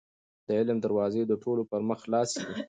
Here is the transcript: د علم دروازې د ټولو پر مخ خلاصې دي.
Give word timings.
د 0.47 0.49
علم 0.59 0.77
دروازې 0.81 1.21
د 1.27 1.33
ټولو 1.43 1.61
پر 1.69 1.81
مخ 1.87 1.99
خلاصې 2.05 2.39
دي. 2.47 2.53